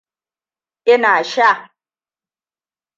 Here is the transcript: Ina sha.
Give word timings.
Ina 0.93 1.13
sha. 1.31 1.49